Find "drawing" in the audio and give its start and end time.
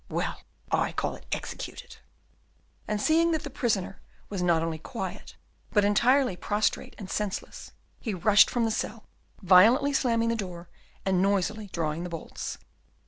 11.71-12.01